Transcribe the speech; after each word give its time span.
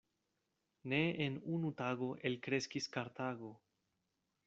Ne 0.93 1.01
en 1.27 1.37
unu 1.59 1.71
tago 1.83 2.09
elkreskis 2.31 2.91
Kartago. 2.97 3.57